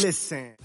[0.00, 0.56] Listen.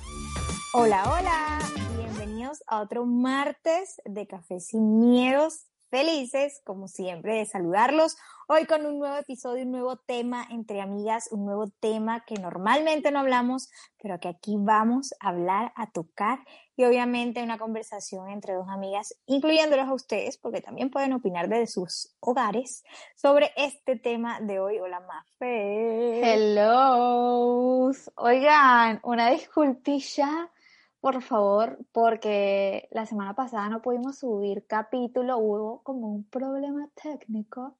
[0.73, 1.59] Hola, hola.
[1.97, 5.65] Bienvenidos a otro martes de Café sin Miedos.
[5.89, 8.15] Felices, como siempre, de saludarlos.
[8.47, 13.11] Hoy con un nuevo episodio, un nuevo tema entre amigas, un nuevo tema que normalmente
[13.11, 13.69] no hablamos,
[14.01, 16.39] pero que aquí vamos a hablar, a tocar
[16.77, 21.67] y obviamente una conversación entre dos amigas, incluyéndolos a ustedes, porque también pueden opinar desde
[21.67, 22.85] sus hogares
[23.15, 24.79] sobre este tema de hoy.
[24.79, 26.21] Hola, Mafe.
[26.35, 27.91] Hello.
[28.15, 30.51] Oigan, una disculpilla
[30.99, 37.77] por favor, porque la semana pasada no pudimos subir capítulo, hubo como un problema técnico,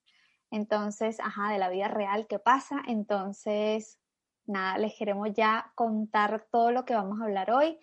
[0.51, 2.81] entonces, ajá, de la vida real, ¿qué pasa?
[2.87, 3.99] Entonces,
[4.45, 7.77] nada, les queremos ya contar todo lo que vamos a hablar hoy.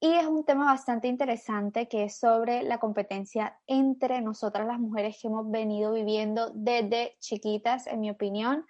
[0.00, 5.18] Y es un tema bastante interesante que es sobre la competencia entre nosotras las mujeres
[5.20, 8.66] que hemos venido viviendo desde chiquitas, en mi opinión.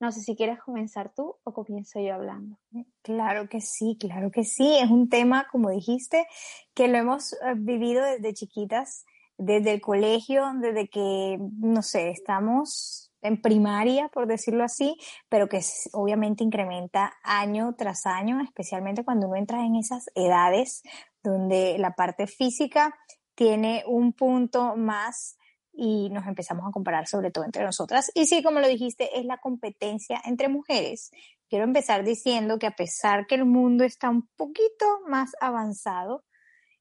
[0.00, 2.58] No sé si quieres comenzar tú o comienzo yo hablando.
[3.02, 4.78] Claro que sí, claro que sí.
[4.80, 6.26] Es un tema, como dijiste,
[6.72, 9.04] que lo hemos eh, vivido desde chiquitas,
[9.36, 14.96] desde el colegio, desde que, no sé, estamos en primaria, por decirlo así,
[15.28, 15.60] pero que
[15.92, 20.82] obviamente incrementa año tras año, especialmente cuando uno entra en esas edades
[21.22, 22.94] donde la parte física
[23.34, 25.36] tiene un punto más
[25.72, 28.10] y nos empezamos a comparar sobre todo entre nosotras.
[28.14, 31.10] Y sí, como lo dijiste, es la competencia entre mujeres.
[31.48, 36.24] Quiero empezar diciendo que a pesar que el mundo está un poquito más avanzado,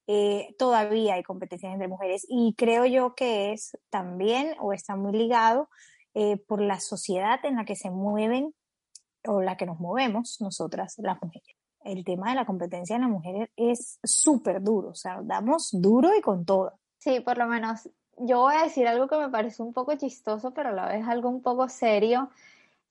[0.08, 5.12] eh, todavía hay competencias entre mujeres y creo yo que es también o está muy
[5.12, 5.70] ligado
[6.14, 8.54] eh, por la sociedad en la que se mueven
[9.26, 11.56] o la que nos movemos nosotras las mujeres.
[11.84, 16.10] El tema de la competencia en las mujeres es súper duro, o sea, damos duro
[16.18, 16.74] y con todo.
[16.98, 20.52] Sí, por lo menos yo voy a decir algo que me parece un poco chistoso,
[20.52, 22.30] pero a la vez algo un poco serio.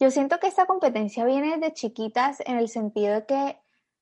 [0.00, 3.58] Yo siento que esta competencia viene de chiquitas en el sentido de que,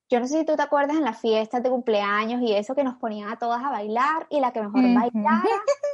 [0.08, 2.84] yo no sé si tú te acuerdas en las fiestas de cumpleaños y eso que
[2.84, 5.42] nos ponían a todas a bailar y la que mejor bailara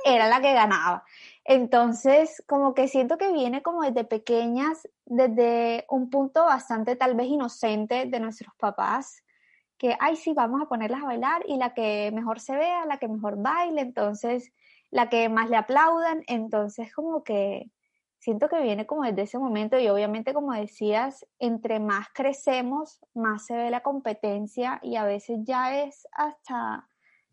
[0.04, 1.04] era la que ganaba.
[1.44, 7.26] Entonces, como que siento que viene como desde pequeñas, desde un punto bastante tal vez
[7.28, 9.22] inocente de nuestros papás,
[9.78, 12.98] que, ay, sí, vamos a ponerlas a bailar y la que mejor se vea, la
[12.98, 13.80] que mejor baile.
[13.80, 14.52] Entonces,
[14.90, 17.70] la que más le aplaudan, entonces como que
[18.18, 23.46] siento que viene como desde ese momento y obviamente como decías, entre más crecemos, más
[23.46, 26.88] se ve la competencia y a veces ya es hasta,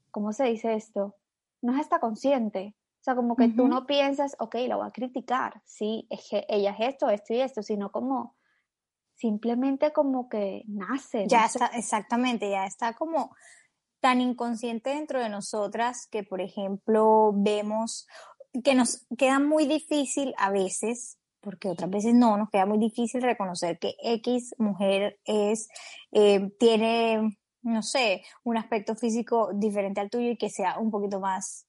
[0.10, 1.16] ¿cómo se dice esto?
[1.62, 2.74] No es hasta consciente.
[3.10, 6.76] Sea, como que tú no piensas, ok, la voy a criticar, sí, es que ella
[6.78, 8.36] es esto, esto y esto, sino como
[9.16, 11.26] simplemente como que nace.
[11.28, 13.36] Ya está, exactamente, ya está como
[14.00, 18.06] tan inconsciente dentro de nosotras que, por ejemplo, vemos
[18.64, 23.24] que nos queda muy difícil a veces, porque otras veces no, nos queda muy difícil
[23.24, 25.68] reconocer que X mujer es,
[26.12, 31.20] eh, tiene, no sé, un aspecto físico diferente al tuyo y que sea un poquito
[31.20, 31.66] más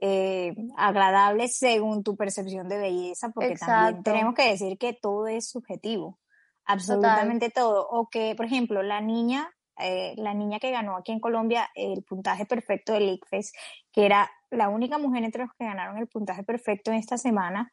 [0.00, 5.50] eh, agradable según tu percepción de belleza, porque también tenemos que decir que todo es
[5.50, 6.18] subjetivo,
[6.64, 7.86] absolutamente todo.
[7.88, 9.50] O que, por ejemplo, la niña
[9.82, 13.52] eh, la niña que ganó aquí en Colombia el puntaje perfecto del ICFES,
[13.92, 17.72] que era la única mujer entre los que ganaron el puntaje perfecto en esta semana,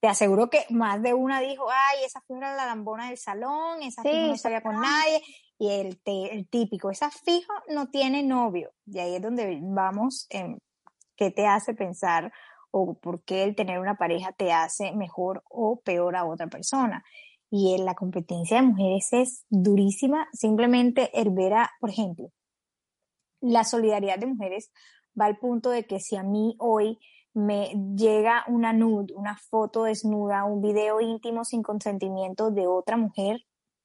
[0.00, 4.02] te aseguro que más de una dijo, ay, esa fue la lambona del salón, esa
[4.02, 5.22] fijo no salía con nadie,
[5.58, 10.58] y el, el, típico, esa fijo no tiene novio, y ahí es donde vamos en
[11.20, 12.32] qué te hace pensar
[12.70, 17.04] o por qué el tener una pareja te hace mejor o peor a otra persona
[17.50, 20.28] y en la competencia de mujeres es durísima.
[20.32, 21.30] Simplemente el
[21.80, 22.30] por ejemplo,
[23.40, 24.70] la solidaridad de mujeres
[25.20, 26.98] va al punto de que si a mí hoy
[27.34, 33.40] me llega una nude, una foto desnuda, un video íntimo sin consentimiento de otra mujer,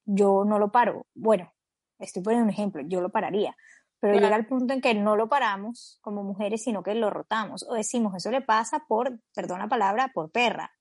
[0.05, 1.05] yo no lo paro.
[1.13, 1.51] Bueno,
[1.99, 3.55] estoy poniendo un ejemplo, yo lo pararía.
[3.99, 7.65] Pero llega el punto en que no lo paramos como mujeres, sino que lo rotamos.
[7.67, 10.71] O decimos, eso le pasa por, perdón la palabra, por perra.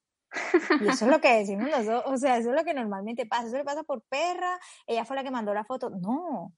[0.80, 3.46] Y eso es lo que decimos nosotros, o sea, eso es lo que normalmente pasa,
[3.46, 6.52] eso le pasa por perra, ella fue la que mandó la foto, no.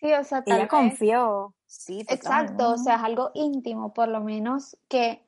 [0.00, 4.76] Sí, o sea, ella confió, sí, Exacto, o sea, es algo íntimo, por lo menos
[4.88, 5.26] que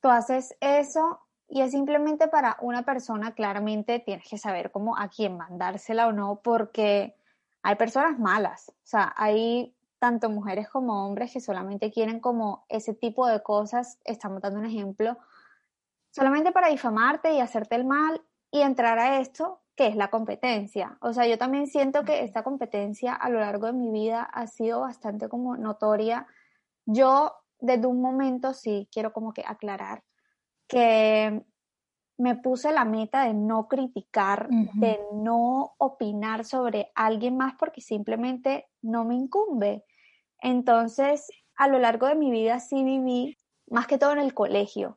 [0.00, 5.08] tú haces eso y es simplemente para una persona, claramente tienes que saber cómo a
[5.08, 7.14] quién mandársela o no, porque
[7.62, 12.92] hay personas malas, o sea, hay tanto mujeres como hombres que solamente quieren como ese
[12.92, 15.16] tipo de cosas, estamos dando un ejemplo,
[16.10, 18.20] solamente para difamarte y hacerte el mal
[18.50, 20.98] y entrar a esto que es la competencia.
[21.00, 24.46] O sea, yo también siento que esta competencia a lo largo de mi vida ha
[24.46, 26.26] sido bastante como notoria.
[26.84, 30.02] Yo desde un momento sí quiero como que aclarar
[30.68, 31.44] que
[32.22, 38.68] me puse la meta de no criticar, de no opinar sobre alguien más porque simplemente
[38.80, 39.84] no me incumbe.
[40.38, 41.26] Entonces,
[41.56, 43.36] a lo largo de mi vida sí viví,
[43.66, 44.96] más que todo en el colegio,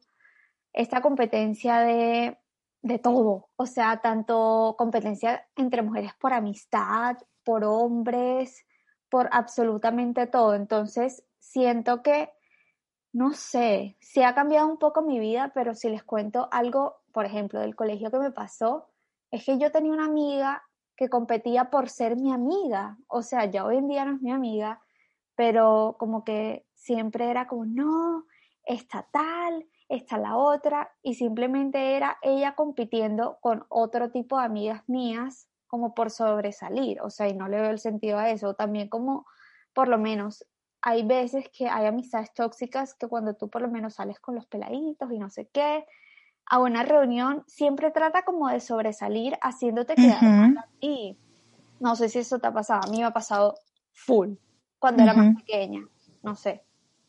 [0.71, 2.37] esta competencia de,
[2.83, 8.67] de todo, o sea, tanto competencia entre mujeres por amistad, por hombres,
[9.09, 10.53] por absolutamente todo.
[10.53, 12.29] Entonces, siento que,
[13.13, 17.25] no sé, sí ha cambiado un poco mi vida, pero si les cuento algo, por
[17.25, 18.89] ejemplo, del colegio que me pasó,
[19.31, 20.61] es que yo tenía una amiga
[20.97, 22.97] que competía por ser mi amiga.
[23.07, 24.81] O sea, ya hoy en día no es mi amiga,
[25.33, 28.25] pero como que siempre era como, no,
[28.65, 34.83] está tal, está la otra, y simplemente era ella compitiendo con otro tipo de amigas
[34.87, 38.89] mías como por sobresalir, o sea, y no le veo el sentido a eso, también
[38.89, 39.25] como
[39.73, 40.45] por lo menos
[40.81, 44.47] hay veces que hay amistades tóxicas que cuando tú por lo menos sales con los
[44.47, 45.85] peladitos y no sé qué,
[46.47, 51.17] a una reunión siempre trata como de sobresalir haciéndote quedar mal y
[51.79, 53.55] no sé si eso te ha pasado, a mí me ha pasado
[53.91, 54.33] full
[54.79, 55.81] cuando era más pequeña,
[56.23, 56.61] no sé.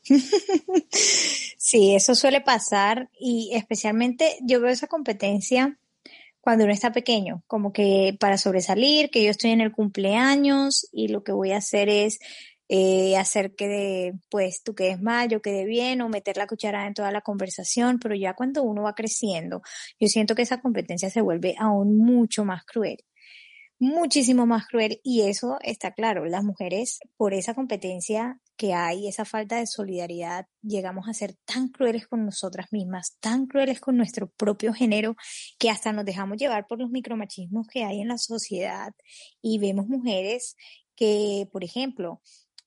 [0.93, 5.79] sí, eso suele pasar y especialmente yo veo esa competencia
[6.41, 11.09] cuando uno está pequeño, como que para sobresalir, que yo estoy en el cumpleaños y
[11.09, 12.21] lo que voy a hacer es
[12.69, 16.95] eh, hacer que pues tú quedes mal, yo quede bien o meter la cuchara en
[16.95, 19.63] toda la conversación, pero ya cuando uno va creciendo,
[20.01, 22.99] yo siento que esa competencia se vuelve aún mucho más cruel
[23.79, 29.27] muchísimo más cruel y eso está claro, las mujeres por esa competencia que hay, esa
[29.27, 34.31] falta de solidaridad, llegamos a ser tan crueles con nosotras mismas, tan crueles con nuestro
[34.31, 35.15] propio género,
[35.59, 38.95] que hasta nos dejamos llevar por los micromachismos que hay en la sociedad
[39.43, 40.57] y vemos mujeres
[40.95, 42.23] que, por ejemplo,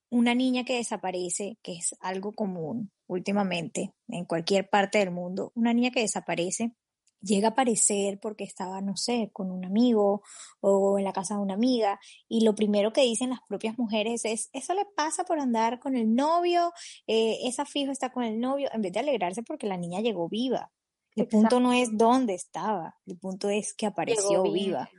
[0.09, 5.73] una niña que desaparece, que es algo común últimamente en cualquier parte del mundo, una
[5.73, 6.73] niña que desaparece,
[7.21, 10.21] llega a aparecer porque estaba, no sé, con un amigo
[10.61, 14.25] o en la casa de una amiga y lo primero que dicen las propias mujeres
[14.25, 16.71] es, eso le pasa por andar con el novio,
[17.07, 20.29] eh, esa fijo está con el novio, en vez de alegrarse porque la niña llegó
[20.29, 20.71] viva.
[21.15, 24.89] El punto no es dónde estaba, el punto es que apareció viva.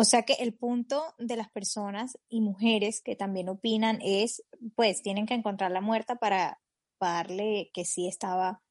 [0.00, 4.42] O sea que el punto de las personas y mujeres que también opinan es,
[4.74, 6.58] pues, tienen que encontrarla muerta para,
[6.96, 8.62] para darle que sí estaba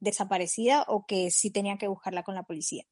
[0.00, 2.82] desaparecida o que sí tenía que buscarla con la policía.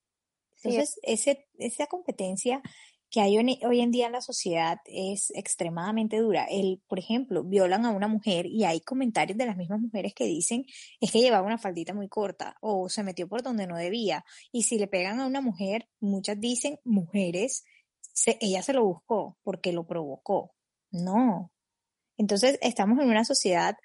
[0.62, 2.62] Entonces, ese, esa competencia
[3.10, 6.44] que hay hoy en día en la sociedad es extremadamente dura.
[6.44, 10.26] El, por ejemplo, violan a una mujer y hay comentarios de las mismas mujeres que
[10.26, 10.64] dicen
[11.00, 14.24] es que llevaba una faldita muy corta o se metió por donde no debía.
[14.52, 17.64] Y si le pegan a una mujer, muchas dicen mujeres,
[18.40, 20.54] ella se lo buscó porque lo provocó.
[20.90, 21.52] No.
[22.16, 23.76] Entonces, estamos en una sociedad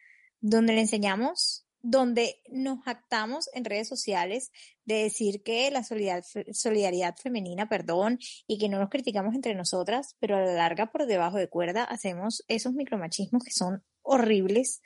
[0.42, 4.51] donde le enseñamos donde nos jactamos en redes sociales
[4.86, 8.18] de decir que la solidaridad, femenina, perdón,
[8.48, 11.83] y que no nos criticamos entre nosotras, pero a la larga por debajo de cuerda
[11.83, 14.81] hacemos esos micromachismos que son horribles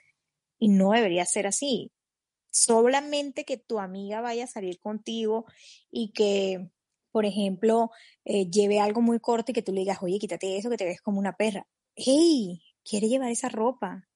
[0.58, 1.90] y no debería ser así.
[2.50, 5.46] Solamente que tu amiga vaya a salir contigo
[5.90, 6.68] y que,
[7.10, 7.90] por ejemplo,
[8.24, 10.84] eh, lleve algo muy corto y que tú le digas, oye, quítate eso que te
[10.84, 11.66] ves como una perra.
[11.94, 12.62] ¡Hey!
[12.82, 14.08] Quiere llevar esa ropa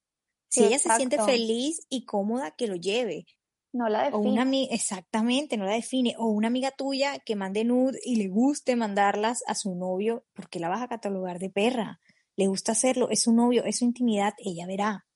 [0.55, 3.27] si ella se siente feliz y cómoda, que lo lleve.
[3.73, 4.29] No la define.
[4.29, 6.15] O una, exactamente, no la define.
[6.17, 10.49] O una amiga tuya que mande nude y le guste mandarlas a su novio, ¿por
[10.49, 12.01] qué la vas a catalogar de perra?
[12.37, 15.07] Le gusta hacerlo, es su novio, es su intimidad, ella verá.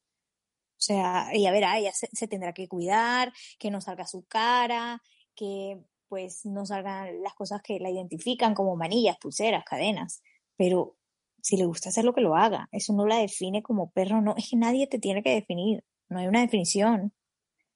[0.72, 5.00] O sea, ella verá, ella se, se tendrá que cuidar, que no salga su cara,
[5.36, 10.22] que pues no salgan las cosas que la identifican como manillas, pulseras, cadenas.
[10.56, 10.96] Pero
[11.40, 12.68] si le gusta hacer lo que lo haga.
[12.72, 14.34] Eso no la define como perro, no.
[14.36, 15.84] Es que nadie te tiene que definir.
[16.08, 17.12] No hay una definición.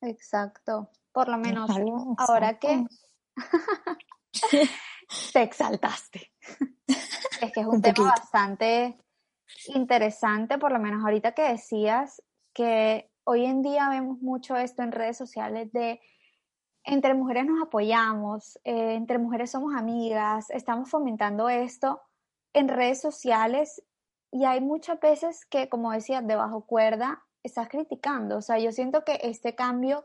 [0.01, 0.91] Exacto.
[1.13, 1.71] Por lo menos
[2.19, 2.85] ahora que
[5.33, 6.33] te exaltaste.
[7.41, 8.99] es que es un, tema bastante
[9.69, 12.23] interesante, por lo menos ahorita que decías
[12.55, 16.01] que hoy en día vemos mucho esto en redes sociales de
[16.85, 22.03] entre mujeres nos apoyamos, eh, entre mujeres somos amigas, estamos fomentando esto
[22.53, 23.83] en redes sociales
[24.31, 28.39] y hay muchas veces que, como decía, de bajo cuerda estás criticando.
[28.39, 30.05] O sea, yo siento que este cambio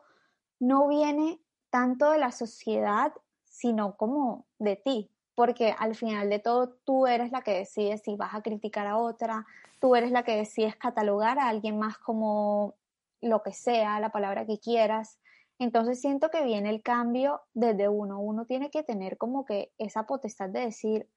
[0.60, 3.14] no viene tanto de la sociedad,
[3.46, 8.16] sino como de ti, porque al final de todo tú eres la que decides si
[8.16, 9.46] vas a criticar a otra,
[9.80, 12.76] tú eres la que decides catalogar a alguien más como
[13.22, 15.20] lo que sea, la palabra que quieras.
[15.60, 18.20] Entonces siento que viene el cambio desde uno.
[18.20, 21.10] Uno tiene que tener como que esa potestad de decir,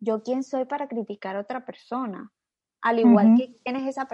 [0.00, 2.32] yo quién soy para criticar a otra persona,
[2.80, 4.08] al igual que quién es, esa,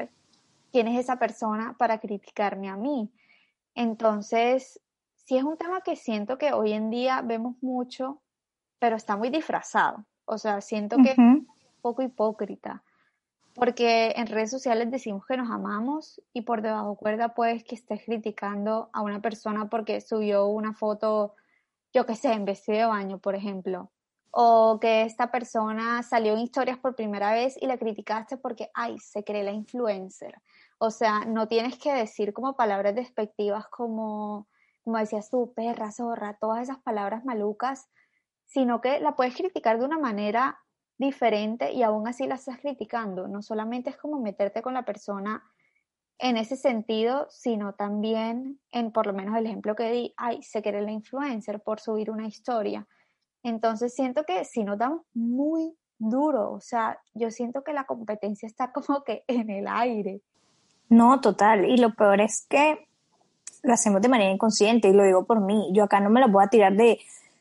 [0.72, 3.12] quién es esa persona para criticarme a mí.
[3.74, 4.80] Entonces,
[5.14, 8.20] sí es un tema que siento que hoy en día vemos mucho
[8.78, 10.04] pero está muy disfrazado.
[10.24, 11.48] O sea, siento que es un
[11.80, 12.82] poco hipócrita.
[13.58, 18.04] Porque en redes sociales decimos que nos amamos y por debajo cuerda pues que estés
[18.04, 21.34] criticando a una persona porque subió una foto,
[21.92, 23.90] yo qué sé, en vestido de baño, por ejemplo.
[24.30, 28.98] O que esta persona salió en historias por primera vez y la criticaste porque, ay,
[29.00, 30.40] se cree la influencer.
[30.78, 34.46] O sea, no tienes que decir como palabras despectivas como,
[34.84, 37.88] como decías tú, perra, zorra, todas esas palabras malucas,
[38.46, 40.60] sino que la puedes criticar de una manera
[40.98, 43.28] diferente y aún así la estás criticando.
[43.28, 45.42] No solamente es como meterte con la persona
[46.18, 50.62] en ese sentido, sino también en por lo menos el ejemplo que di, ay, se
[50.62, 52.86] quiere la influencer por subir una historia.
[53.42, 58.46] Entonces siento que si nos damos muy duro, o sea, yo siento que la competencia
[58.46, 60.20] está como que en el aire.
[60.88, 61.64] No, total.
[61.66, 62.88] Y lo peor es que
[63.62, 65.70] lo hacemos de manera inconsciente y lo digo por mí.
[65.72, 66.98] Yo acá no me la voy a tirar de,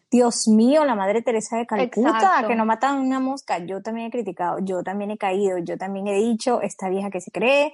[0.09, 3.59] Dios mío, la Madre Teresa de Calcuta, que no matan una mosca.
[3.59, 7.19] Yo también he criticado, yo también he caído, yo también he dicho, esta vieja que
[7.19, 7.73] se cree,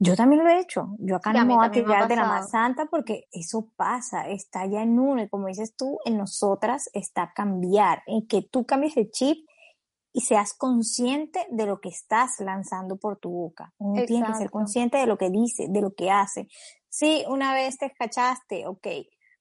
[0.00, 0.94] yo también lo he hecho.
[0.98, 4.66] Yo acá no me voy a tirar de la más santa porque eso pasa, está
[4.66, 8.96] ya en uno y como dices tú, en nosotras está cambiar, en que tú cambies
[8.96, 9.46] el chip
[10.12, 13.72] y seas consciente de lo que estás lanzando por tu boca.
[13.78, 16.48] Uno tiene que ser consciente de lo que dice, de lo que hace.
[16.88, 18.86] Sí, una vez te escachaste, ok,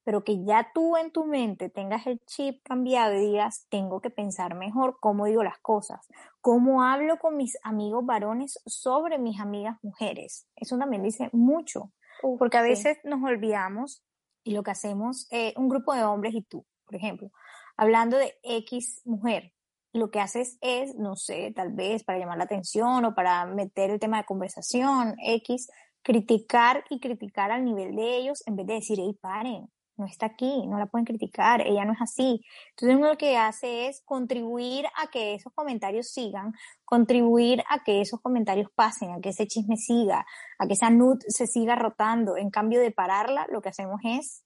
[0.08, 4.10] pero que ya tú en tu mente tengas el chip cambiado y digas, tengo que
[4.10, 6.08] pensar mejor cómo digo las cosas,
[6.40, 10.48] cómo hablo con mis amigos varones sobre mis amigas mujeres.
[10.56, 11.92] Eso también dice mucho,
[12.40, 14.06] porque a veces nos olvidamos
[14.46, 17.30] y lo que hacemos, eh, un grupo de hombres y tú, por ejemplo,
[17.76, 19.52] hablando de X mujer,
[19.92, 23.90] lo que haces es, no sé, tal vez para llamar la atención o para meter
[23.90, 25.70] el tema de conversación X,
[26.02, 30.28] criticar y criticar al nivel de ellos en vez de decir, hey, paren, no está
[30.28, 32.46] aquí, no la pueden criticar, ella no es así.
[32.70, 36.54] Entonces uno lo que hace es contribuir a que esos comentarios sigan,
[36.86, 40.26] contribuir a que esos comentarios pasen, a que ese chisme siga,
[40.60, 42.38] a que esa nud se siga rotando.
[42.38, 44.44] En cambio de pararla, lo que hacemos es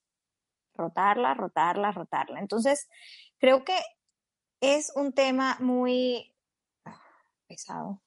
[0.74, 2.40] rotarla, rotarla, rotarla.
[2.40, 2.90] Entonces,
[3.38, 3.78] creo que
[4.62, 6.34] es un tema muy
[7.48, 8.02] pesado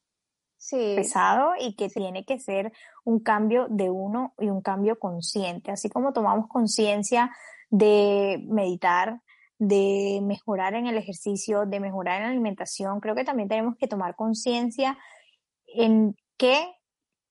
[0.70, 2.72] pesado y que tiene que ser
[3.04, 5.70] un cambio de uno y un cambio consciente.
[5.70, 7.30] Así como tomamos conciencia
[7.70, 9.20] de meditar,
[9.58, 13.88] de mejorar en el ejercicio, de mejorar en la alimentación, creo que también tenemos que
[13.88, 14.98] tomar conciencia
[15.66, 16.74] en qué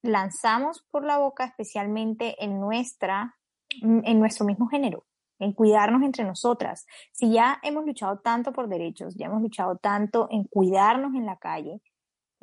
[0.02, 3.36] lanzamos por la boca, especialmente en nuestra,
[3.82, 5.06] en nuestro mismo género,
[5.40, 6.86] en cuidarnos entre nosotras.
[7.12, 11.38] Si ya hemos luchado tanto por derechos, ya hemos luchado tanto en cuidarnos en la
[11.38, 11.82] calle,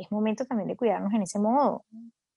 [0.03, 1.85] es momento también de cuidarnos en ese modo,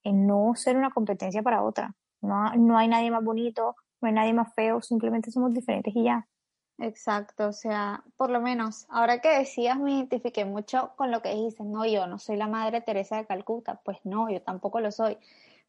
[0.03, 1.95] en no ser una competencia para otra.
[2.21, 6.03] No, no hay nadie más bonito, no hay nadie más feo, simplemente somos diferentes y
[6.03, 6.27] ya.
[6.79, 11.29] Exacto, o sea, por lo menos, ahora que decías, me identifiqué mucho con lo que
[11.29, 14.91] dijiste, no, yo no soy la madre Teresa de Calcuta, pues no, yo tampoco lo
[14.91, 15.17] soy.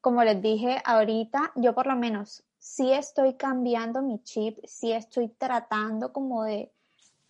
[0.00, 5.28] Como les dije ahorita, yo por lo menos sí estoy cambiando mi chip, sí estoy
[5.28, 6.72] tratando como de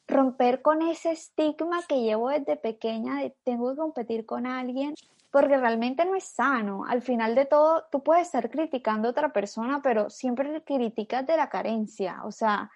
[0.07, 4.95] romper con ese estigma que llevo desde pequeña de tengo que competir con alguien,
[5.31, 6.85] porque realmente no es sano.
[6.87, 11.37] Al final de todo, tú puedes estar criticando a otra persona, pero siempre criticas de
[11.37, 12.21] la carencia.
[12.25, 12.71] O sea,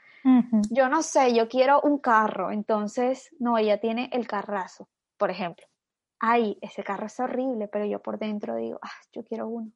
[0.70, 5.66] yo no sé, yo quiero un carro, entonces, no, ella tiene el carrazo, por ejemplo.
[6.18, 9.70] Ay, ese carro es horrible, pero yo por dentro digo, ah, yo quiero uno.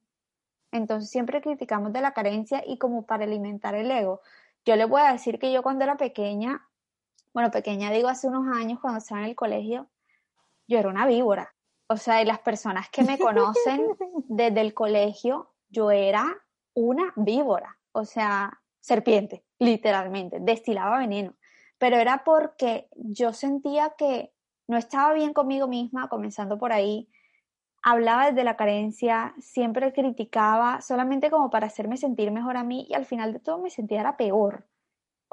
[0.73, 4.23] Entonces siempre criticamos de la carencia y como para alimentar el ego.
[4.65, 6.67] Yo le voy a decir que yo cuando era pequeña
[7.35, 9.91] bueno, pequeña digo hace unos años cuando estaba en el colegio,
[10.67, 11.55] yo era una víbora.
[11.89, 13.87] O sea, y las personas que me conocen
[14.29, 16.27] desde el colegio, yo era
[16.75, 17.79] una víbora.
[17.93, 21.35] O sea, serpiente, literalmente, destilaba veneno.
[21.79, 24.33] Pero era porque yo sentía que
[24.69, 27.11] no estaba bien conmigo misma, comenzando por ahí,
[27.83, 32.95] hablaba desde la carencia, siempre criticaba solamente como para hacerme sentir mejor a mí y
[32.95, 34.67] al final de todo me sentía era peor.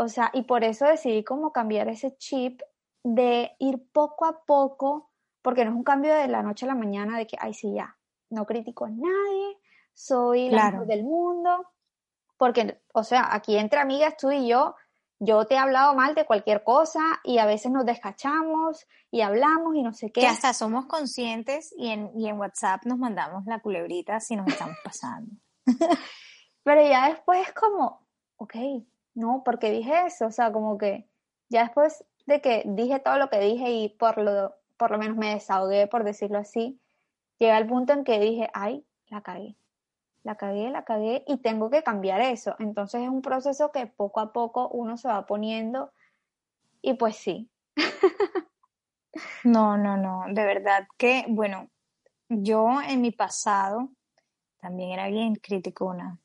[0.02, 2.62] O sea, y por eso decidí como cambiar ese chip
[3.04, 6.76] de ir poco a poco, porque no es un cambio de la noche a la
[6.76, 7.98] mañana de que, ay, sí, ya,
[8.30, 9.58] no critico a nadie,
[9.94, 11.74] soy la mejor del mundo,
[12.38, 14.74] porque, o sea, aquí entre amigas tú y yo,
[15.20, 19.76] yo te he hablado mal de cualquier cosa y a veces nos descachamos y hablamos
[19.76, 20.22] y no sé qué.
[20.22, 24.48] Que hasta somos conscientes y en, y en WhatsApp nos mandamos la culebrita si nos
[24.48, 25.30] estamos pasando.
[26.64, 28.56] Pero ya después es como, ok,
[29.20, 31.08] no, porque dije eso, o sea, como que
[31.50, 35.18] ya después de que dije todo lo que dije y por lo, por lo menos
[35.18, 36.80] me desahogué, por decirlo así,
[37.38, 39.56] llegué al punto en que dije, ay, la cagué,
[40.24, 42.56] la cagué, la cagué y tengo que cambiar eso.
[42.60, 45.92] Entonces es un proceso que poco a poco uno se va poniendo
[46.82, 47.50] y pues sí,
[49.44, 51.70] No, no, no, de verdad que, bueno,
[52.30, 53.90] yo en mi pasado
[54.60, 56.20] también era bien criticona.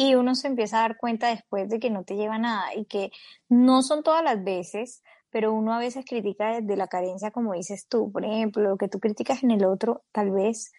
[0.00, 2.84] Y uno se empieza a dar cuenta después de que no te lleva nada y
[2.84, 3.10] que
[3.48, 7.88] no son todas las veces, pero uno a veces critica desde la carencia, como dices
[7.88, 8.12] tú.
[8.12, 10.70] Por ejemplo, lo que tú criticas en el otro, tal vez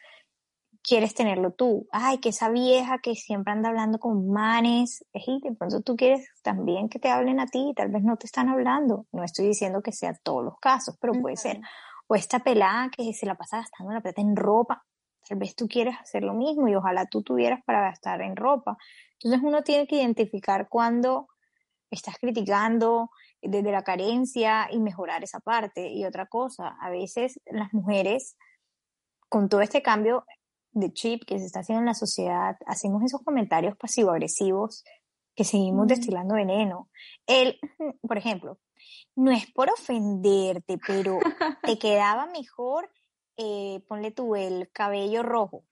[0.82, 1.90] quieres tenerlo tú.
[1.92, 6.26] Ay, que esa vieja que siempre anda hablando con manes, y de pronto tú quieres
[6.42, 9.06] también que te hablen a ti, tal vez no te están hablando.
[9.12, 11.60] No estoy diciendo que sea todos los casos, pero puede ser.
[12.08, 14.86] O esta pelada que se la pasa gastando la plata en ropa,
[15.30, 18.78] tal vez tú quieres hacer lo mismo y ojalá tú tuvieras para gastar en ropa.
[19.14, 21.28] Entonces uno tiene que identificar cuando
[21.92, 25.88] estás criticando desde la carencia y mejorar esa parte.
[25.90, 28.38] Y otra cosa, a veces las mujeres,
[29.30, 30.26] con todo este cambio
[30.72, 34.84] de chip que se está haciendo en la sociedad, hacemos esos comentarios pasivo-agresivos
[35.36, 36.90] que seguimos destilando veneno.
[37.28, 37.60] El,
[38.02, 38.60] por ejemplo,
[39.16, 41.20] no es por ofenderte, pero
[41.62, 42.90] te quedaba mejor
[43.42, 45.64] eh, ponle tú el cabello rojo.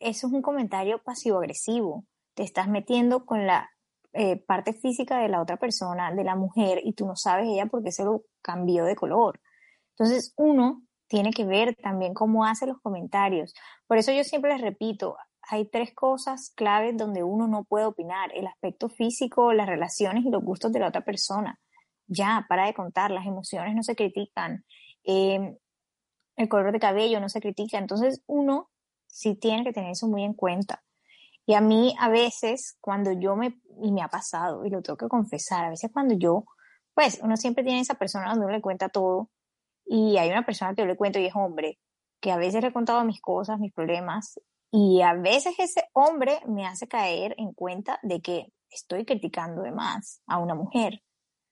[0.00, 2.04] Eso es un comentario pasivo-agresivo.
[2.34, 3.70] Te estás metiendo con la
[4.12, 7.66] eh, parte física de la otra persona, de la mujer, y tú no sabes ella
[7.66, 9.40] por qué se lo cambió de color.
[9.90, 13.54] Entonces, uno tiene que ver también cómo hace los comentarios.
[13.86, 18.32] Por eso yo siempre les repito, hay tres cosas claves donde uno no puede opinar,
[18.34, 21.60] el aspecto físico, las relaciones y los gustos de la otra persona.
[22.08, 24.64] Ya, para de contar, las emociones no se critican.
[25.04, 25.56] Eh,
[26.36, 27.78] el color de cabello no se critica.
[27.78, 28.70] Entonces uno
[29.06, 30.82] sí tiene que tener eso muy en cuenta.
[31.46, 34.96] Y a mí a veces cuando yo me, y me ha pasado, y lo tengo
[34.96, 36.44] que confesar, a veces cuando yo,
[36.94, 39.30] pues uno siempre tiene esa persona donde uno le cuenta todo,
[39.84, 41.78] y hay una persona que yo le cuento y es hombre,
[42.20, 46.40] que a veces le he contado mis cosas, mis problemas, y a veces ese hombre
[46.46, 51.02] me hace caer en cuenta de que estoy criticando de más a una mujer.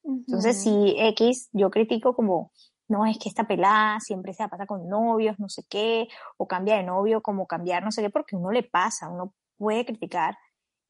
[0.02, 2.50] Entonces, si X, yo critico como
[2.92, 6.46] no, es que esta pelada siempre se la pasa con novios, no sé qué, o
[6.46, 10.37] cambia de novio como cambiar, no sé qué, porque uno le pasa, uno puede criticar.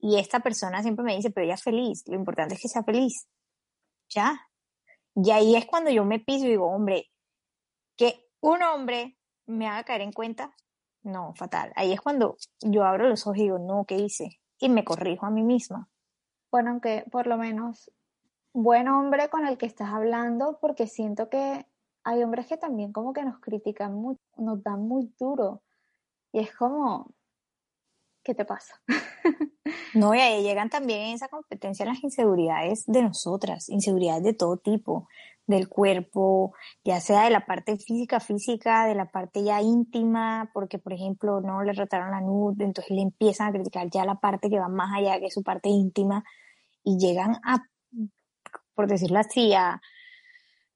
[0.01, 2.83] Y esta persona siempre me dice, pero ella es feliz, lo importante es que sea
[2.83, 3.29] feliz.
[4.09, 4.49] Ya.
[5.15, 7.07] Y ahí es cuando yo me piso y digo, hombre,
[7.97, 10.53] que un hombre me haga caer en cuenta,
[11.03, 11.73] no, fatal.
[11.77, 14.41] Ahí es cuando yo abro los ojos y digo, no, ¿qué hice?
[14.59, 15.89] Y me corrijo a mí misma.
[16.51, 17.93] Bueno, aunque por lo menos
[18.53, 21.65] buen hombre con el que estás hablando, porque siento que
[22.05, 24.01] hay hombres que también como que nos critican
[24.37, 25.63] nos dan muy duro.
[26.33, 27.15] Y es como,
[28.23, 28.81] ¿qué te pasa?
[29.95, 35.09] no, y ahí llegan también esa competencia las inseguridades de nosotras, inseguridades de todo tipo,
[35.47, 40.79] del cuerpo, ya sea de la parte física, física, de la parte ya íntima, porque
[40.79, 44.49] por ejemplo no le retaron la nude, entonces le empiezan a criticar ya la parte
[44.49, 46.25] que va más allá que su parte íntima,
[46.85, 47.65] y llegan a,
[48.75, 49.81] por decirlo así, a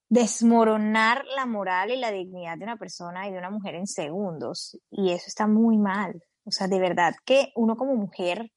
[0.09, 4.77] desmoronar la moral y la dignidad de una persona y de una mujer en segundos.
[4.89, 6.23] Y eso está muy mal.
[6.45, 8.51] O sea, de verdad que uno como mujer,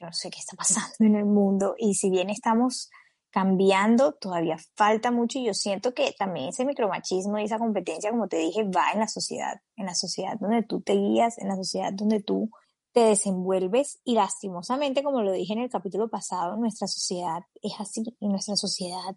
[0.00, 2.90] yo no sé qué está pasando en el mundo y si bien estamos
[3.30, 8.26] cambiando, todavía falta mucho y yo siento que también ese micromachismo y esa competencia, como
[8.26, 11.54] te dije, va en la sociedad, en la sociedad donde tú te guías, en la
[11.54, 12.50] sociedad donde tú
[12.92, 18.02] te desenvuelves y lastimosamente, como lo dije en el capítulo pasado, nuestra sociedad es así
[18.18, 19.14] y nuestra sociedad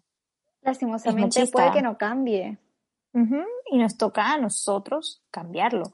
[0.64, 2.58] Lastimosamente puede que no cambie.
[3.70, 5.84] Y nos toca a nosotros cambiarlo.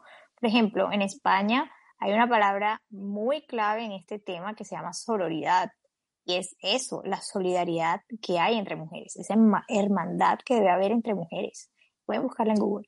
[0.41, 4.95] Por ejemplo, en España hay una palabra muy clave en este tema que se llama
[4.95, 5.71] sororidad.
[6.25, 9.35] Y es eso, la solidaridad que hay entre mujeres, esa
[9.69, 11.71] hermandad que debe haber entre mujeres.
[12.07, 12.87] Pueden buscarla en Google.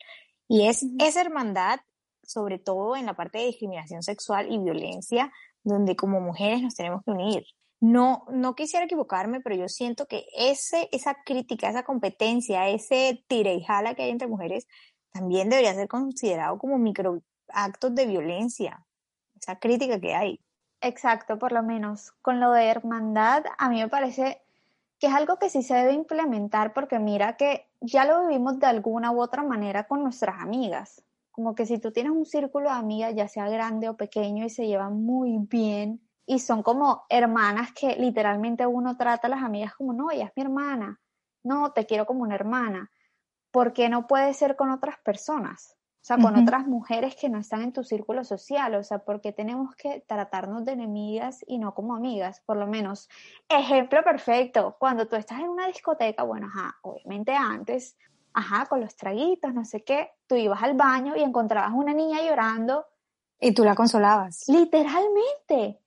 [0.48, 1.80] Y es esa hermandad,
[2.22, 5.30] sobre todo en la parte de discriminación sexual y violencia,
[5.62, 7.44] donde como mujeres nos tenemos que unir.
[7.82, 13.54] No, no quisiera equivocarme, pero yo siento que ese, esa crítica, esa competencia, ese tire
[13.54, 14.68] y jala que hay entre mujeres,
[15.10, 18.86] también debería ser considerado como microactos de violencia,
[19.34, 20.40] esa crítica que hay.
[20.80, 22.12] Exacto, por lo menos.
[22.22, 24.40] Con lo de hermandad, a mí me parece
[25.00, 28.66] que es algo que sí se debe implementar porque mira que ya lo vivimos de
[28.66, 31.02] alguna u otra manera con nuestras amigas.
[31.32, 34.50] Como que si tú tienes un círculo de amigas, ya sea grande o pequeño, y
[34.50, 39.74] se llevan muy bien, y son como hermanas que literalmente uno trata a las amigas
[39.74, 41.00] como, no, ella es mi hermana,
[41.44, 42.90] no, te quiero como una hermana.
[43.50, 45.76] ¿Por qué no puede ser con otras personas?
[46.02, 48.74] O sea, con otras mujeres que no están en tu círculo social.
[48.74, 52.42] O sea, ¿por qué tenemos que tratarnos de enemigas y no como amigas?
[52.44, 53.08] Por lo menos,
[53.48, 57.96] ejemplo perfecto, cuando tú estás en una discoteca, bueno, ajá, obviamente antes,
[58.34, 62.20] ajá, con los traguitos, no sé qué, tú ibas al baño y encontrabas una niña
[62.20, 62.84] llorando.
[63.38, 64.42] Y tú la consolabas.
[64.48, 65.81] Literalmente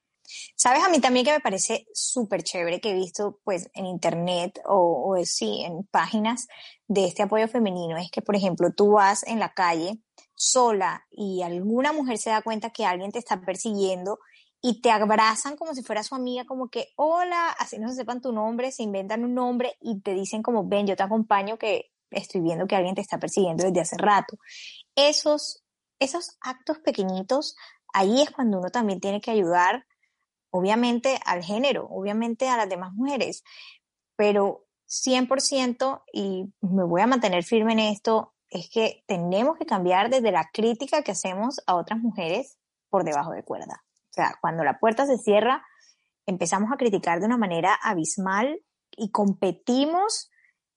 [0.56, 4.60] Sabes, a mí también que me parece súper chévere que he visto pues en internet
[4.66, 6.48] o, sí, en páginas
[6.88, 10.00] de este apoyo femenino, es que por ejemplo tú vas en la calle
[10.36, 14.20] sola y alguna mujer se da cuenta que alguien te está persiguiendo
[14.62, 18.22] y te abrazan como si fuera su amiga, como que hola, así no se sepan
[18.22, 21.92] tu nombre, se inventan un nombre y te dicen como ven, yo te acompaño que
[22.10, 24.38] estoy viendo que alguien te está persiguiendo desde hace rato.
[24.96, 25.64] Esos,
[26.00, 27.56] esos actos pequeñitos,
[27.94, 29.86] ahí es cuando uno también tiene que ayudar
[30.56, 33.44] obviamente al género, obviamente a las demás mujeres,
[34.16, 40.10] pero 100% y me voy a mantener firme en esto, es que tenemos que cambiar
[40.10, 42.58] desde la crítica que hacemos a otras mujeres
[42.90, 43.84] por debajo de cuerda.
[44.10, 45.62] O sea, cuando la puerta se cierra,
[46.26, 48.62] empezamos a criticar de una manera abismal
[48.96, 50.32] y competimos,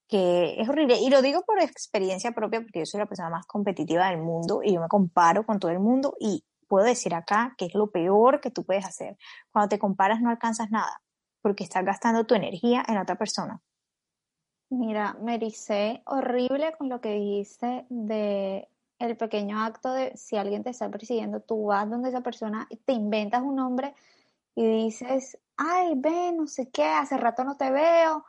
[0.09, 0.99] que es horrible.
[0.99, 4.61] Y lo digo por experiencia propia, porque yo soy la persona más competitiva del mundo
[4.65, 7.91] y yo me comparo con todo el mundo y puedo decir acá que es lo
[7.91, 9.17] peor que tú puedes hacer.
[9.51, 11.03] Cuando te comparas no alcanzas nada,
[11.43, 13.61] porque estás gastando tu energía en otra persona.
[14.71, 15.41] Mira, me
[16.05, 21.41] horrible con lo que dijiste de el pequeño acto de si alguien te está persiguiendo,
[21.41, 23.95] tú vas donde esa persona, te inventas un nombre
[24.55, 28.25] y dices, ay, ven, no sé qué, hace rato no te veo.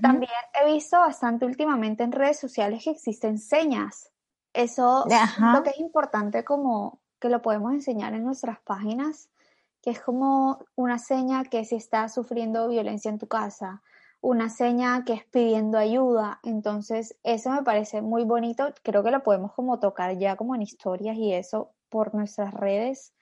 [0.00, 4.10] También he visto bastante últimamente en redes sociales que existen señas.
[4.54, 5.04] Eso
[5.38, 9.30] lo que es importante como que lo podemos enseñar en nuestras páginas,
[9.80, 13.80] que es como una seña que si estás sufriendo violencia en tu casa,
[14.20, 16.40] una seña que es pidiendo ayuda.
[16.42, 18.74] Entonces, eso me parece muy bonito.
[18.82, 23.12] Creo que lo podemos como tocar ya como en historias y eso por nuestras redes.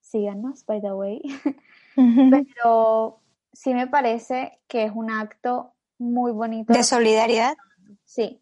[0.00, 1.20] Síganos, by the way.
[2.54, 3.20] Pero
[3.52, 6.72] sí me parece que es un acto muy bonito.
[6.72, 7.56] De solidaridad.
[8.04, 8.40] Sí.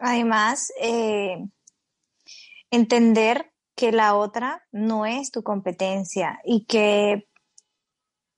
[0.00, 1.46] Además, eh,
[2.72, 3.53] entender
[3.84, 7.28] que la otra no es tu competencia y que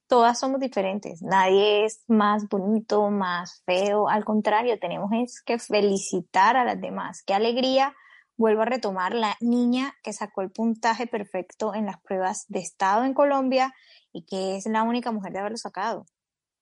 [0.09, 1.23] todas somos diferentes.
[1.23, 4.09] Nadie es más bonito, más feo.
[4.09, 5.11] Al contrario, tenemos
[5.45, 7.23] que felicitar a las demás.
[7.25, 7.95] Qué alegría.
[8.37, 13.05] Vuelvo a retomar la niña que sacó el puntaje perfecto en las pruebas de estado
[13.05, 13.73] en Colombia
[14.13, 16.07] y que es la única mujer de haberlo sacado.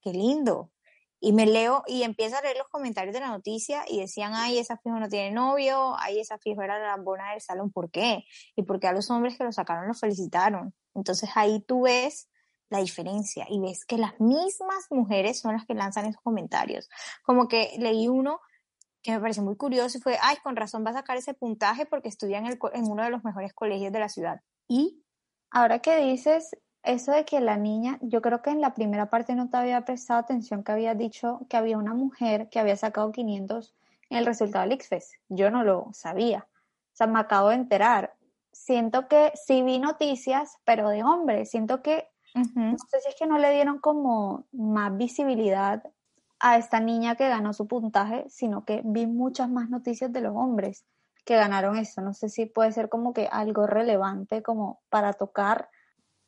[0.03, 0.74] Qué lindo.
[1.21, 4.59] Y me leo y empiezo a leer los comentarios de la noticia y decían, ay,
[4.59, 8.25] esa fijo no tiene novio, ay, esa fijo era la bona del salón, ¿por qué?
[8.57, 10.75] Y porque a los hombres que lo sacaron lo felicitaron.
[10.95, 12.29] Entonces ahí tú ves
[12.69, 16.89] la diferencia y ves que las mismas mujeres son las que lanzan esos comentarios.
[17.23, 18.41] Como que leí uno
[19.03, 21.87] que me pareció muy curioso y fue, ay, con razón va a sacar ese puntaje
[21.87, 24.41] porque estudia en, el, en uno de los mejores colegios de la ciudad.
[24.67, 25.05] Y
[25.51, 29.35] ahora que dices eso de que la niña, yo creo que en la primera parte
[29.35, 33.11] no te había prestado atención que había dicho que había una mujer que había sacado
[33.11, 33.75] 500
[34.11, 35.13] en el resultado del ICFES.
[35.29, 36.47] Yo no lo sabía.
[36.49, 38.15] O sea, me acabo de enterar.
[38.53, 41.51] Siento que sí vi noticias, pero de hombres.
[41.51, 45.83] Siento que, no sé si es que no le dieron como más visibilidad
[46.39, 50.37] a esta niña que ganó su puntaje, sino que vi muchas más noticias de los
[50.37, 50.85] hombres
[51.25, 52.03] que ganaron eso.
[52.03, 55.69] No sé si puede ser como que algo relevante como para tocar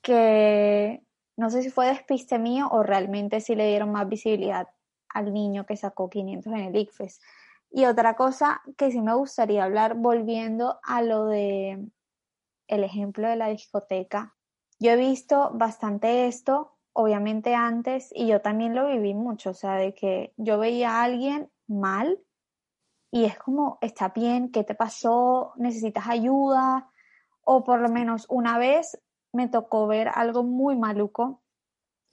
[0.07, 1.03] que
[1.37, 4.69] no sé si fue despiste mío o realmente sí le dieron más visibilidad
[5.09, 7.21] al niño que sacó 500 en el ICFES.
[7.73, 11.88] Y otra cosa que sí me gustaría hablar, volviendo a lo de
[12.69, 14.37] el ejemplo de la discoteca.
[14.79, 19.75] Yo he visto bastante esto, obviamente antes, y yo también lo viví mucho, o sea,
[19.75, 22.21] de que yo veía a alguien mal
[23.11, 25.53] y es como, está bien, ¿qué te pasó?
[25.57, 26.90] ¿Necesitas ayuda?
[27.42, 29.01] O por lo menos una vez
[29.37, 31.42] me tocó ver algo muy maluco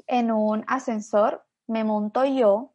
[0.05, 1.45] en un ascensor.
[1.65, 2.73] Me monto yo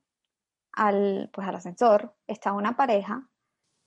[0.72, 3.28] al, pues al ascensor, estaba una pareja,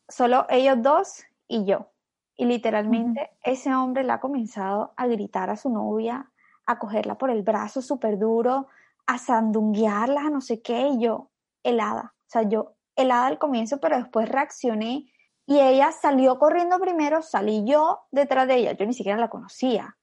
[0.07, 1.87] solo ellos dos y yo.
[2.35, 6.31] Y literalmente ese hombre le ha comenzado a gritar a su novia,
[6.65, 8.67] a cogerla por el brazo súper duro,
[9.05, 11.29] a sandunguearla, no sé qué, y yo
[11.63, 12.13] helada.
[12.15, 15.11] O sea, yo helada al comienzo, pero después reaccioné
[15.45, 19.97] y ella salió corriendo primero, salí yo detrás de ella, yo ni siquiera la conocía.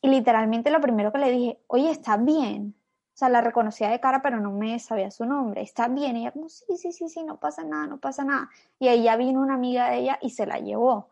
[0.00, 2.74] Y literalmente lo primero que le dije, oye, ¿está bien?
[2.78, 5.62] O sea, la reconocía de cara, pero no me sabía su nombre.
[5.62, 6.16] ¿Está bien?
[6.16, 8.48] Y ella como, sí, sí, sí, sí, no pasa nada, no pasa nada.
[8.78, 11.10] Y ahí ya vino una amiga de ella y se la llevó.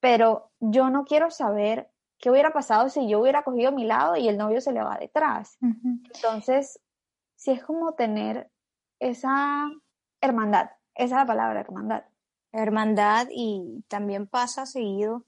[0.00, 4.28] Pero yo no quiero saber qué hubiera pasado si yo hubiera cogido mi lado y
[4.28, 5.58] el novio se le va detrás.
[5.60, 6.80] Entonces,
[7.36, 8.50] sí es como tener
[8.98, 9.70] esa
[10.22, 12.04] hermandad, esa es la palabra, hermandad.
[12.52, 15.26] Hermandad y también pasa seguido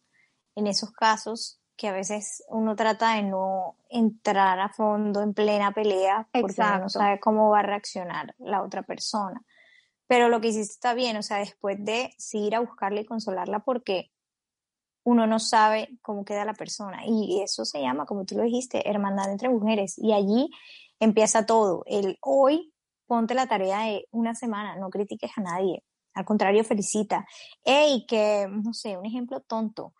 [0.54, 5.72] en esos casos que a veces uno trata de no entrar a fondo en plena
[5.72, 9.42] pelea porque uno no sabe cómo va a reaccionar la otra persona.
[10.06, 13.06] Pero lo que hiciste está bien, o sea, después de sí ir a buscarla y
[13.06, 14.10] consolarla porque
[15.04, 17.02] uno no sabe cómo queda la persona.
[17.06, 19.98] Y eso se llama, como tú lo dijiste, hermandad entre mujeres.
[19.98, 20.50] Y allí
[20.98, 21.82] empieza todo.
[21.86, 22.72] El hoy
[23.06, 25.84] ponte la tarea de una semana, no critiques a nadie.
[26.14, 27.26] Al contrario, felicita.
[27.64, 29.94] Ey, que, no sé, un ejemplo tonto,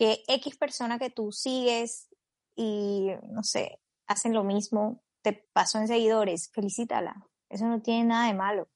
[0.00, 2.08] que X persona que tú sigues
[2.56, 7.26] y, no sé, hacen lo mismo, te pasó en seguidores, felicítala.
[7.50, 8.70] Eso no tiene nada de malo.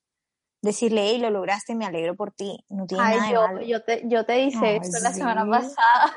[0.60, 2.62] Decirle, hey, lo lograste, me alegro por ti.
[2.68, 3.62] No tiene nada de malo.
[3.62, 6.14] Yo te, yo te hice esto la semana pasada.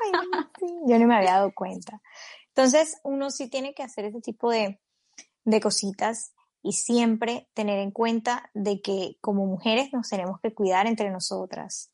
[0.86, 2.02] yo no me había dado cuenta.
[2.48, 4.78] Entonces, uno sí tiene que hacer ese tipo de,
[5.44, 10.86] de cositas y siempre tener en cuenta de que como mujeres nos tenemos que cuidar
[10.86, 11.92] entre nosotras.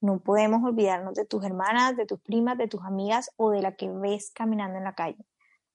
[0.00, 3.76] No podemos olvidarnos de tus hermanas, de tus primas, de tus amigas o de la
[3.76, 5.24] que ves caminando en la calle.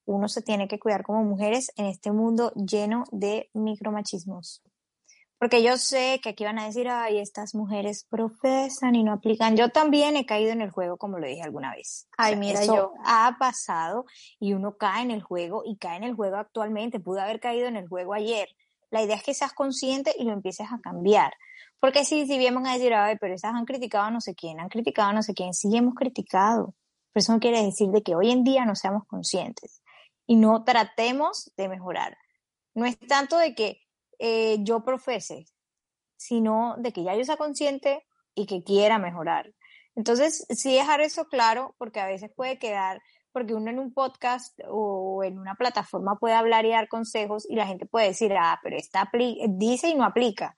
[0.05, 4.62] Uno se tiene que cuidar como mujeres en este mundo lleno de micromachismos.
[5.41, 9.57] Porque yo sé que aquí van a decir, ay, estas mujeres profesan y no aplican.
[9.57, 12.07] Yo también he caído en el juego, como lo dije alguna vez.
[12.15, 12.93] Ay, mira, yo.
[13.03, 14.05] Ha pasado
[14.39, 16.99] y uno cae en el juego y cae en el juego actualmente.
[16.99, 18.49] Pudo haber caído en el juego ayer.
[18.91, 21.34] La idea es que seas consciente y lo empieces a cambiar.
[21.82, 24.60] Porque si, si bien a decir, ay, pero esas han criticado a no sé quién,
[24.60, 26.76] han criticado a no sé quién, sí hemos criticado.
[27.12, 29.82] Pero eso no quiere decir de que hoy en día no seamos conscientes
[30.28, 32.17] y no tratemos de mejorar.
[32.76, 33.82] No es tanto de que
[34.20, 35.46] eh, yo profese,
[36.15, 39.52] sino de que ya yo sea consciente y que quiera mejorar.
[39.96, 44.58] Entonces, sí dejar eso claro, porque a veces puede quedar, porque uno en un podcast
[44.70, 48.60] o en una plataforma puede hablar y dar consejos y la gente puede decir, ah,
[48.62, 49.10] pero esta
[49.50, 50.56] dice y no aplica.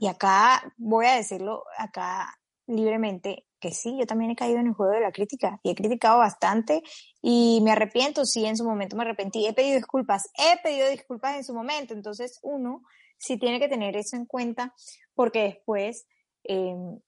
[0.00, 4.72] Y acá voy a decirlo acá libremente, que sí, yo también he caído en el
[4.72, 6.82] juego de la crítica y he criticado bastante
[7.20, 11.36] y me arrepiento, sí, en su momento me arrepentí, he pedido disculpas, he pedido disculpas
[11.36, 12.82] en su momento, entonces uno
[13.18, 14.74] sí tiene que tener eso en cuenta
[15.14, 16.06] porque después
[16.44, 16.98] em,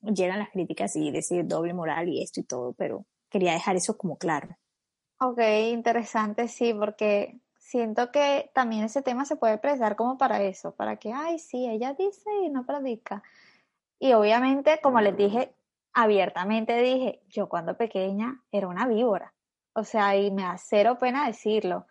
[0.00, 3.96] llegan las críticas y decir doble moral y esto y todo, pero quería dejar eso
[3.96, 4.56] como claro.
[5.20, 5.38] Ok,
[5.70, 7.40] interesante, sí, porque
[7.72, 11.66] siento que también ese tema se puede prestar como para eso, para que, ay, sí,
[11.66, 13.22] ella dice y no predica.
[13.98, 15.54] Y obviamente, como les dije,
[15.94, 19.32] abiertamente dije, yo cuando pequeña era una víbora.
[19.74, 21.86] O sea, y me da cero pena decirlo.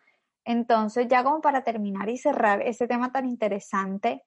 [0.45, 4.23] Entonces, ya como para terminar y cerrar ese tema tan interesante,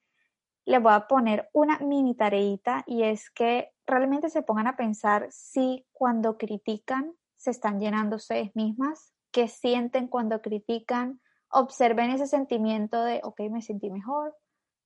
[0.64, 5.28] les voy a poner una mini tareita y es que realmente se pongan a pensar
[5.30, 11.20] si cuando critican se están llenando ustedes mismas, qué sienten cuando critican,
[11.54, 14.36] observen ese sentimiento de, ok, me sentí mejor,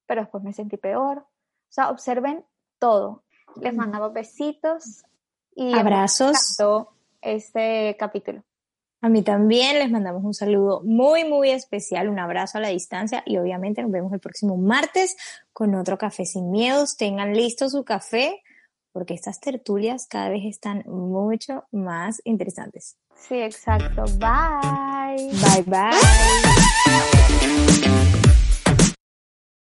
[0.07, 1.19] pero después me sentí peor.
[1.19, 2.45] O sea, observen
[2.79, 3.25] todo.
[3.61, 5.03] Les mandamos besitos
[5.55, 6.57] y abrazos.
[7.21, 8.45] Este capítulo.
[9.01, 13.23] A mí también les mandamos un saludo muy, muy especial, un abrazo a la distancia
[13.25, 15.17] y obviamente nos vemos el próximo martes
[15.53, 16.97] con otro café sin miedos.
[16.97, 18.43] Tengan listo su café
[18.93, 22.97] porque estas tertulias cada vez están mucho más interesantes.
[23.19, 24.05] Sí, exacto.
[24.19, 25.31] Bye.
[25.43, 26.68] Bye, bye.